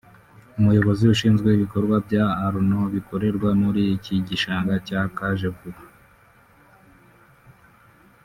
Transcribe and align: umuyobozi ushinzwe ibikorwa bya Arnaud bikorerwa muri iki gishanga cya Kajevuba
umuyobozi 0.59 1.03
ushinzwe 1.13 1.49
ibikorwa 1.51 1.95
bya 2.05 2.25
Arnaud 2.45 2.89
bikorerwa 2.95 3.49
muri 3.61 3.81
iki 3.95 4.15
gishanga 4.27 4.73
cya 4.87 5.01
Kajevuba 5.15 5.81